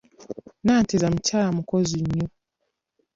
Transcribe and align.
Nanteza 0.65 1.05
mukyala 1.13 1.49
mukozi 1.57 1.97
nnyo. 2.03 2.27